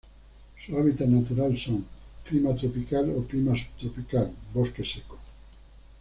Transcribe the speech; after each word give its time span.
Su 0.65 0.75
hábitat 0.79 1.07
natural 1.09 1.59
son: 1.59 1.85
clima 2.27 2.55
tropical 2.55 3.13
o 3.15 3.23
Clima 3.25 3.53
subtropical, 3.53 4.31
bosques 4.51 4.93
secos. 4.93 5.19